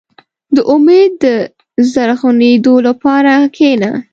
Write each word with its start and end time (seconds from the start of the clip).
•د 0.55 0.57
امید 0.73 1.11
د 1.23 1.25
زرغونېدو 1.91 2.75
لپاره 2.87 3.33
کښېنه. 3.55 3.91